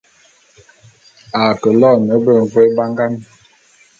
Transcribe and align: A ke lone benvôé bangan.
A 1.41 1.43
ke 1.61 1.69
lone 1.81 2.13
benvôé 2.25 2.65
bangan. 2.77 3.13